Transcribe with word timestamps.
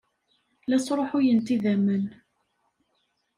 La 0.69 0.77
sṛuḥuyent 0.85 1.51
idammen. 1.55 2.05